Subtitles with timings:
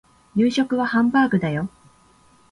[0.33, 1.69] 夕食はハンバーグだよ